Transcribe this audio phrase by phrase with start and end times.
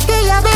[0.00, 0.49] aquella vez.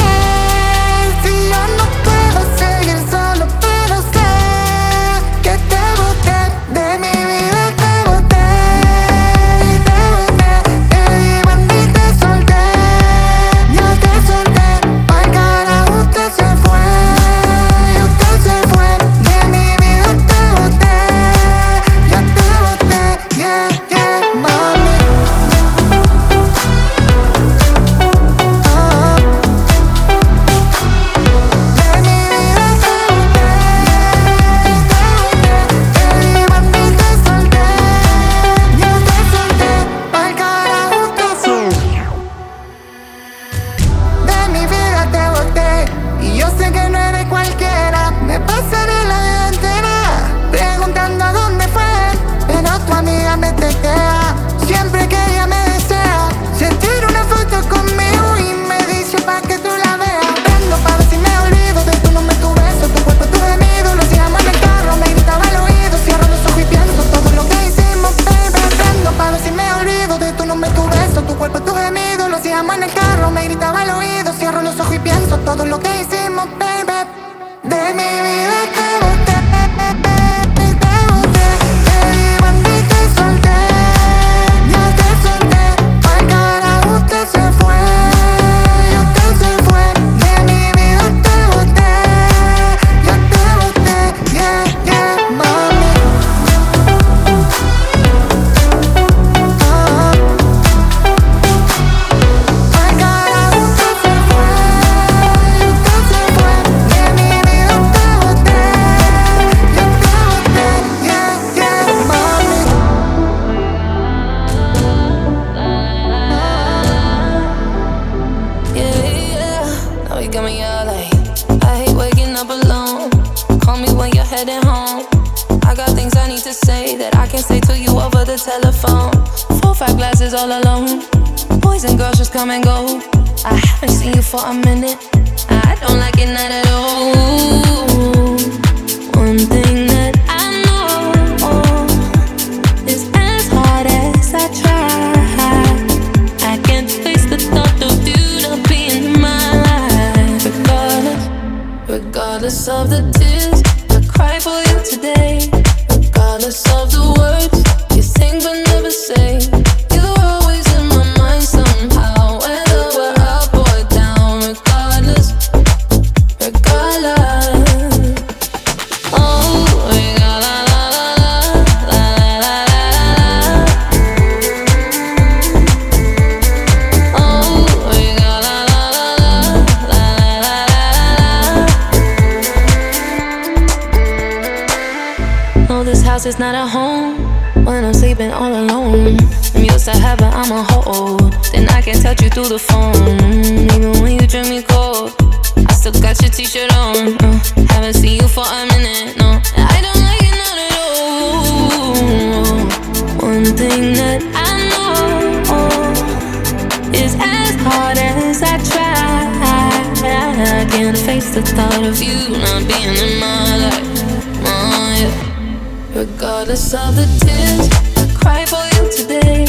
[211.35, 214.03] the thought of you not being in my life.
[214.47, 215.99] Oh, yeah.
[215.99, 219.47] Regardless of the tears I cry for you today,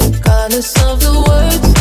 [0.00, 1.77] regardless of the words.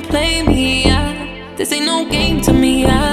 [0.00, 0.84] don't play me.
[0.84, 1.54] yeah.
[1.56, 2.82] this ain't no game to me.
[2.82, 3.07] yeah.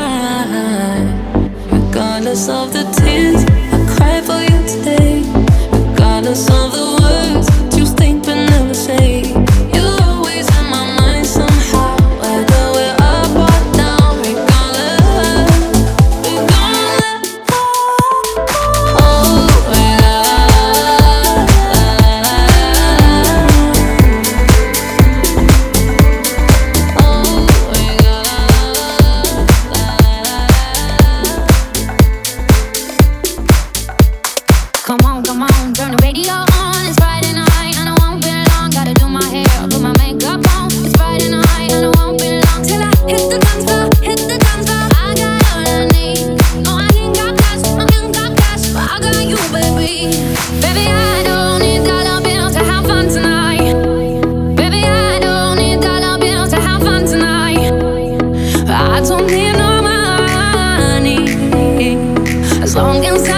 [62.75, 63.34] long as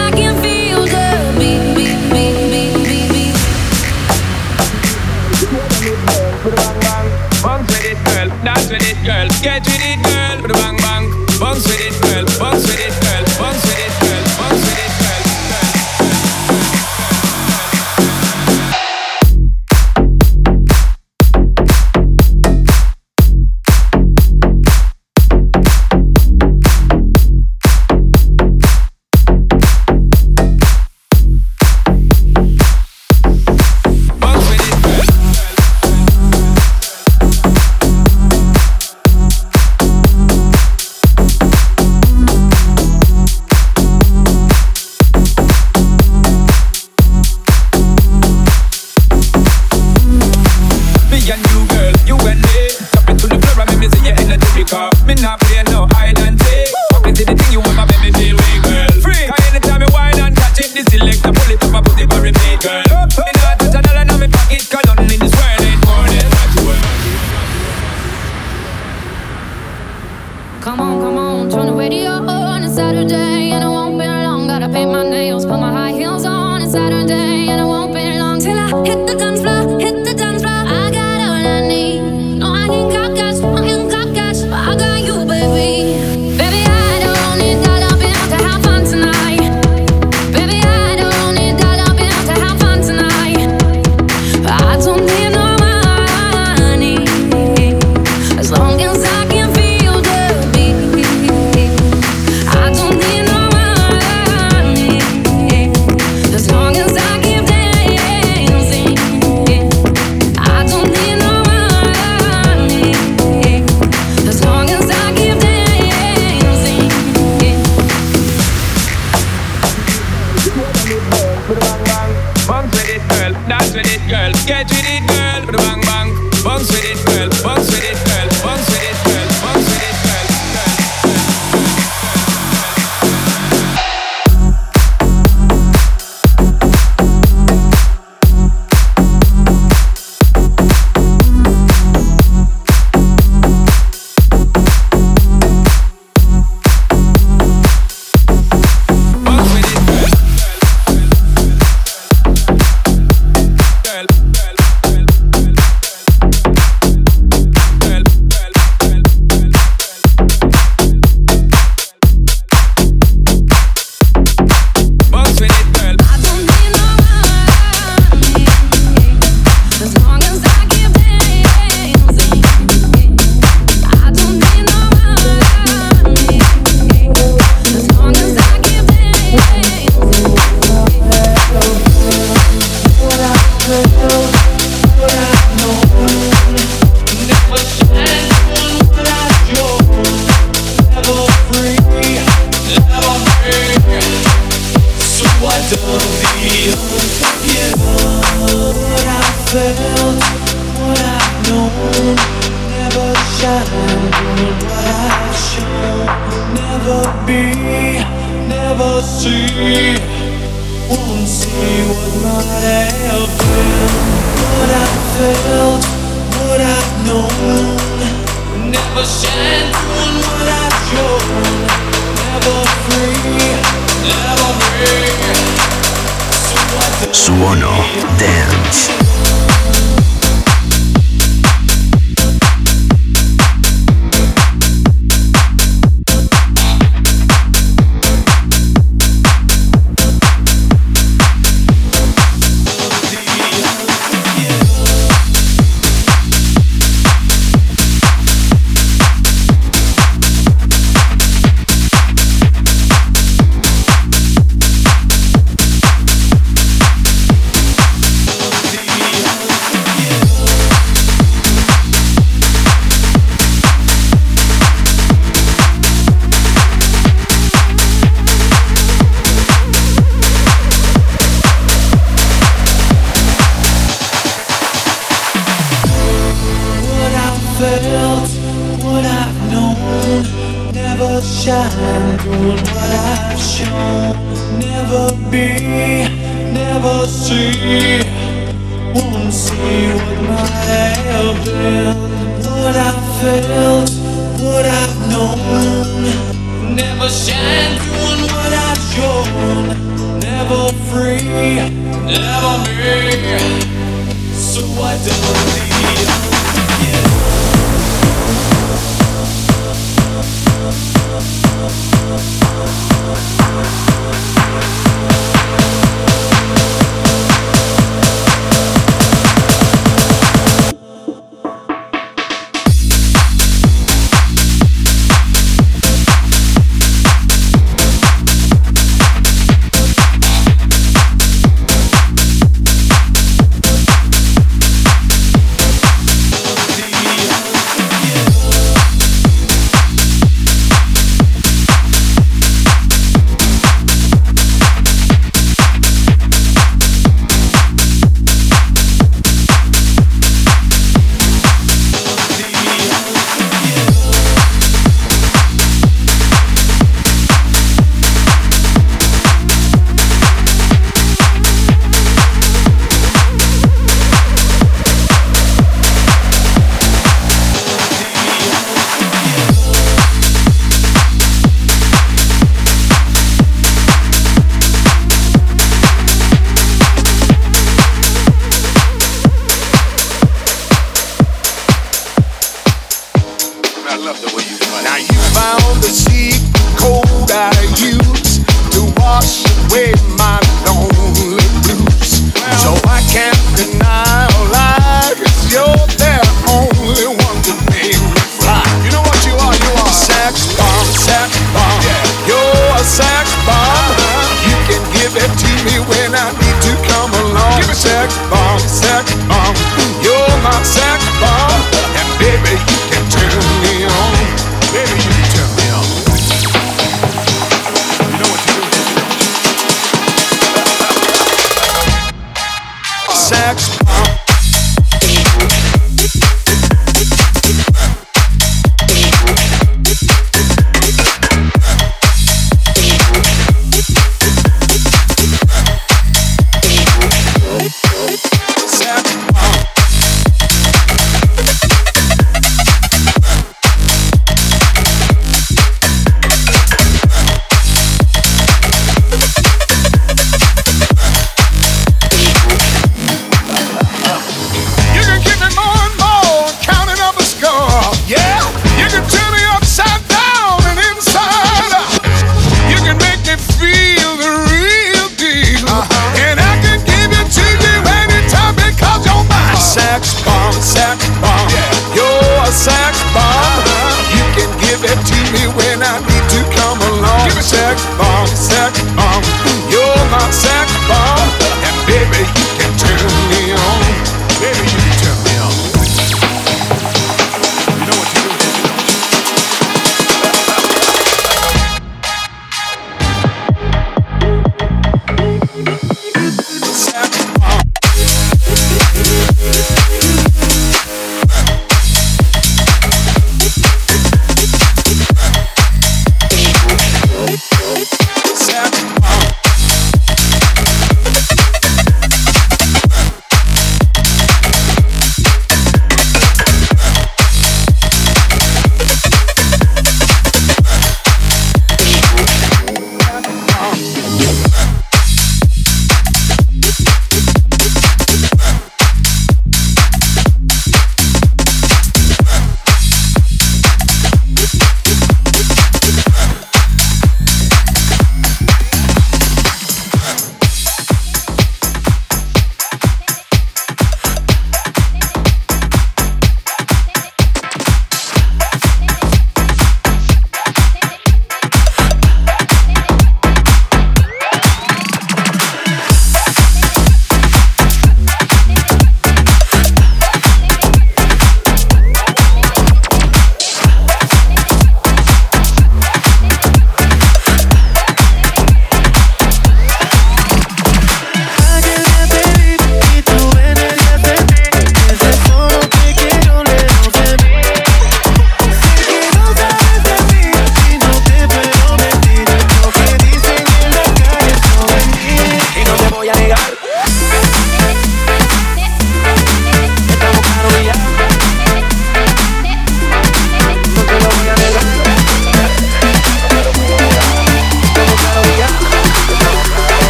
[477.76, 478.07] check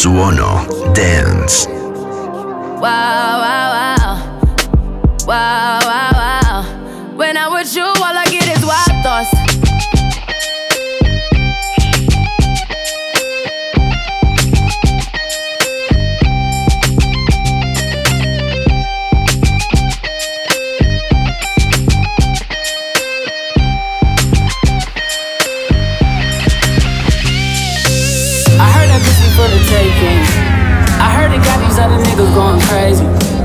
[0.00, 1.68] Suono Dance.
[1.68, 3.89] Wow, wow, wow.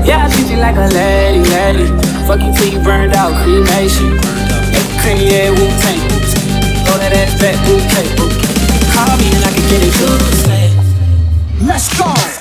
[0.06, 1.86] Yeah, I treat you like a lady, lady.
[2.26, 4.14] Fuck you till you burned out, cremation.
[5.02, 5.98] Creamy, yeah, Wu Tang.
[6.86, 7.56] Throw that ass back,
[7.90, 8.06] Tang.
[8.94, 11.66] Call me and I can get it good.
[11.66, 12.35] Let's go.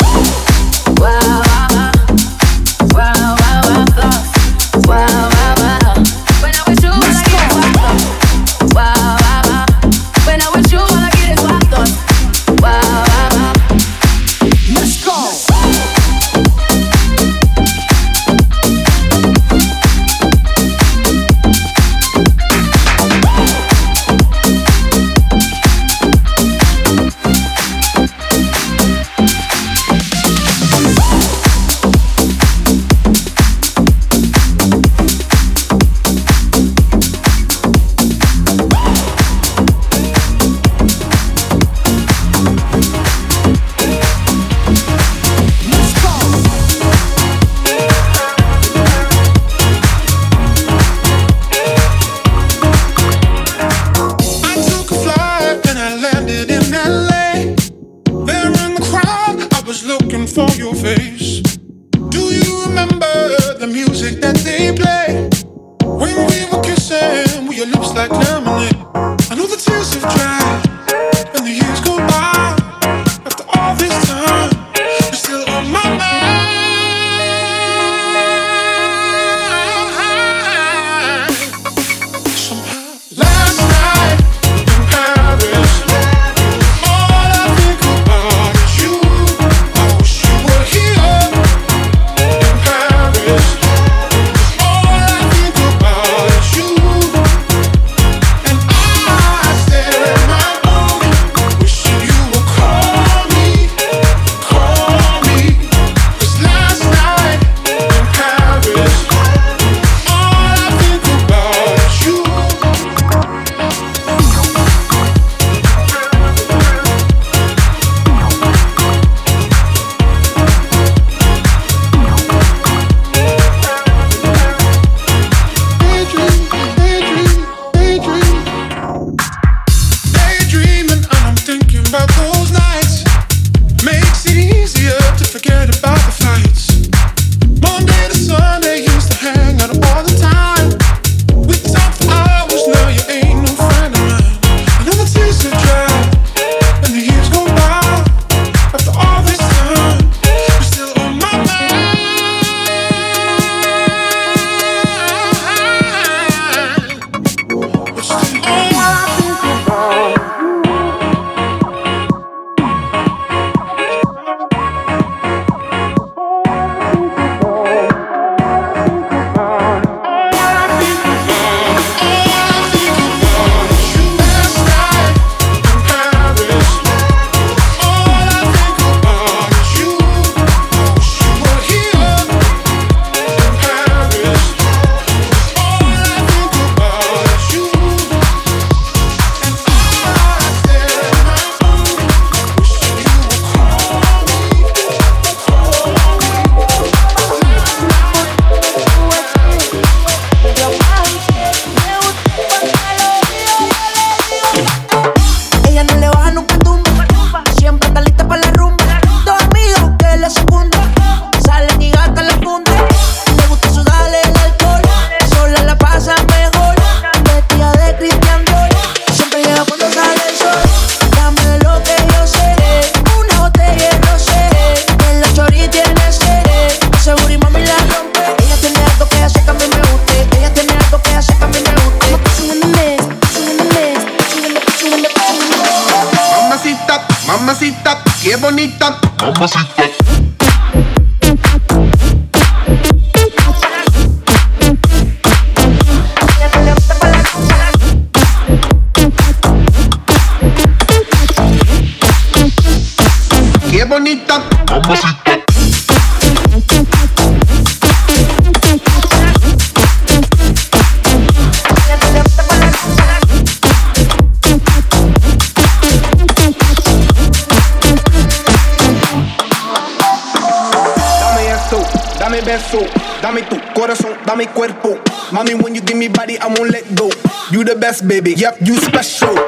[274.36, 275.00] mami cuerpo.
[275.32, 277.10] Mommy, when you give me body, I won't let go.
[277.52, 278.34] You the best, baby.
[278.34, 279.45] Yep, you special.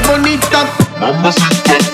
[0.00, 0.66] bonita.
[1.00, 1.93] Mamacita.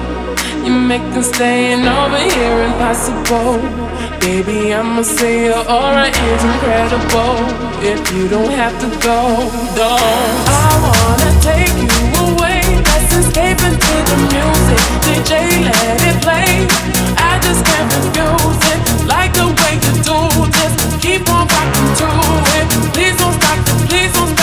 [0.63, 3.57] You make them staying over here impossible.
[4.19, 7.37] Baby, I'ma say your aura is incredible.
[7.81, 10.41] If you don't have to go, don't.
[10.45, 11.97] I wanna take you
[12.29, 12.61] away.
[12.85, 14.81] Let's escape into the music.
[15.05, 15.31] DJ,
[15.65, 16.69] let it play.
[17.17, 18.79] I just can't refuse it.
[19.09, 20.19] Like the way you do
[20.53, 20.73] this.
[21.01, 22.09] Keep on rocking to
[22.57, 22.67] it.
[22.93, 23.57] Please don't stop.
[23.89, 24.40] Please don't stop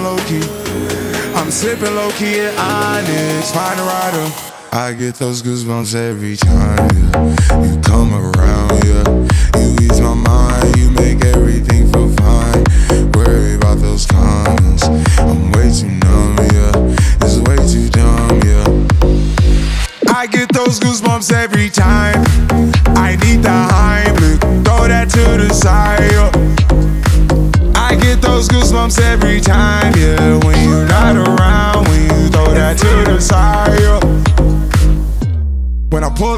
[0.00, 0.42] low key.
[1.34, 4.32] I'm sipping low key at Onyx, find a rider.
[4.72, 7.64] I get those goosebumps every time, yeah.
[7.64, 9.58] You come around, yeah.
[9.58, 12.64] You ease my mind, you make everything feel fine.
[13.12, 14.84] Worry about those comments,
[15.18, 16.01] I'm way too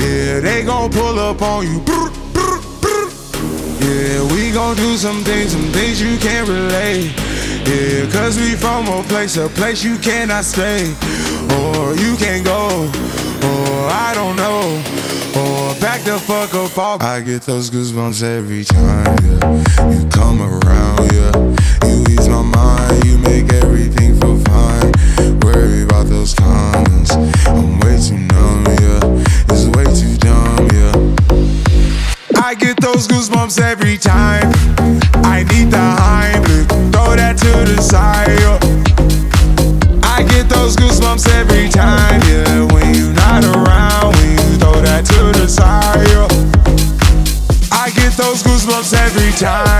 [0.00, 1.82] Yeah, they gon' pull up on you.
[3.80, 7.12] Yeah, we gon' do some things, some things you can't relate.
[7.66, 10.94] Yeah, cause we from a place, a place you cannot stay.
[11.58, 12.88] Or you can't go,
[13.44, 14.82] or I don't know.
[15.36, 17.02] Or back the fuck up off.
[17.02, 19.90] I get those goosebumps every time, yeah.
[19.90, 21.32] You come around, yeah.
[21.86, 24.92] You ease my mind, you make everything feel fine.
[25.40, 27.12] Worry about those comments.
[27.46, 29.24] I'm way too numb, yeah.
[29.74, 30.92] Way too dumb, yeah.
[32.42, 34.50] I get those goosebumps every time.
[35.24, 38.58] I need the Heimlich, throw that to the side, yeah.
[40.02, 42.64] I get those goosebumps every time, yeah.
[42.72, 46.28] When you're not around, when you throw that to the side, yeah.
[47.72, 49.79] I get those goosebumps every time.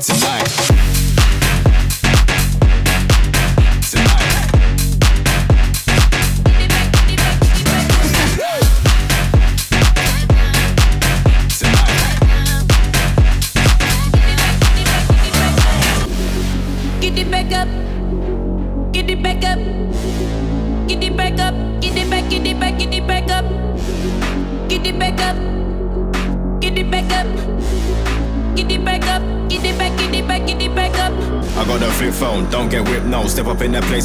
[0.00, 0.67] Tonight.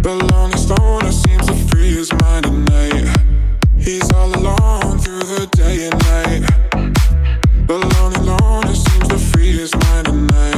[0.00, 3.16] The lonely stoner seems to free his mind at night.
[3.76, 6.42] He's all alone through the day and night.
[7.66, 10.57] The lonely loner seems to free his mind at night.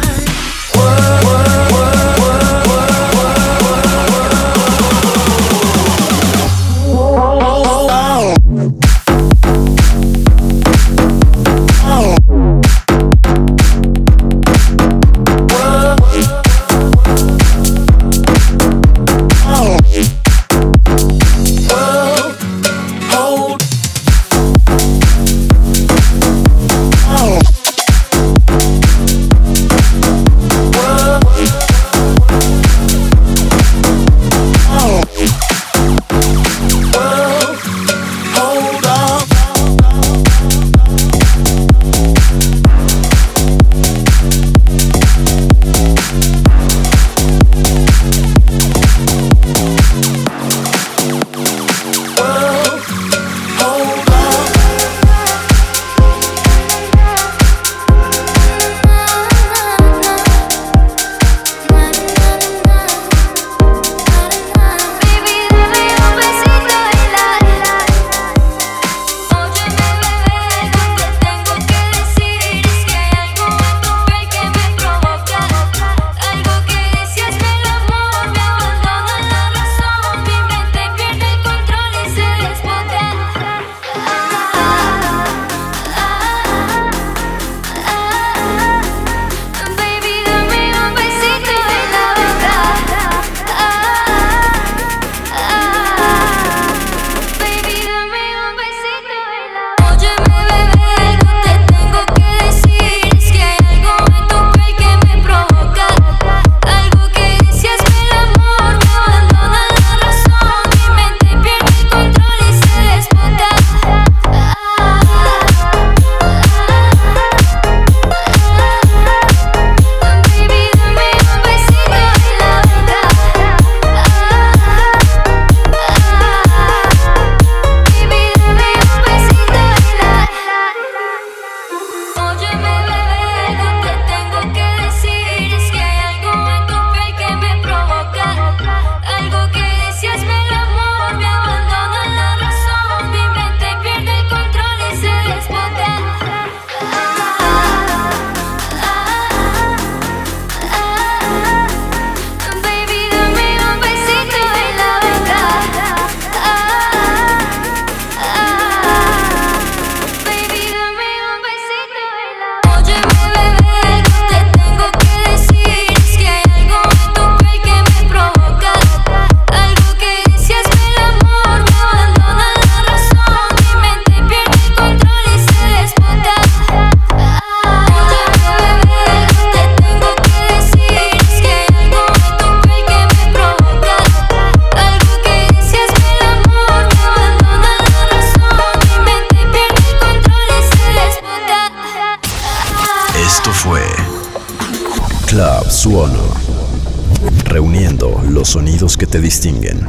[199.11, 199.85] te distinguen.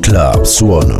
[0.00, 0.91] Club Suono.